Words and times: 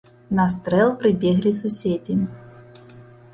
На 0.37 0.45
стрэл 0.53 0.89
прыбеглі 1.03 1.51
суседзі. 1.61 2.17